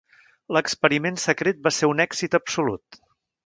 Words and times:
L'experiment 0.57 1.21
secret 1.25 1.61
va 1.69 1.75
ser 1.81 1.93
un 1.95 2.05
èxit 2.09 2.41
absolut. 2.43 3.03